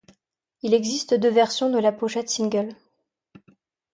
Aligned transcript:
Il 0.63 0.73
existe 0.73 1.13
deux 1.13 1.29
versions 1.29 1.69
de 1.69 1.77
la 1.77 1.91
pochette 1.91 2.27
single. 2.27 2.69